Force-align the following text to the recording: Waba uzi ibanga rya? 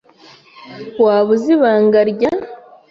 Waba 1.03 1.29
uzi 1.35 1.49
ibanga 1.55 1.99
rya? 2.11 2.31